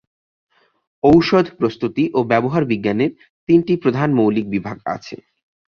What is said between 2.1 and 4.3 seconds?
ও ব্যবহার বিজ্ঞানের তিনটি প্রধান